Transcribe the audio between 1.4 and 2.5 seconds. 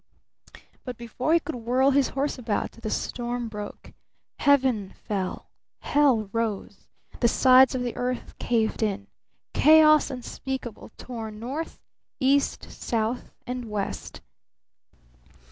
whirl his horse